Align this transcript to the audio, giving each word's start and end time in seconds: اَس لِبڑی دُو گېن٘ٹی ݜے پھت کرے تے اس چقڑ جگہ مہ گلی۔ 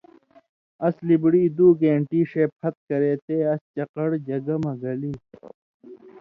اَس 0.87 0.95
لِبڑی 1.07 1.43
دُو 1.57 1.67
گېن٘ٹی 1.81 2.19
ݜے 2.29 2.43
پھت 2.59 2.75
کرے 2.87 3.13
تے 3.25 3.35
اس 3.51 3.61
چقڑ 3.75 4.07
جگہ 4.27 4.55
مہ 4.63 4.73
گلی۔ 4.81 5.13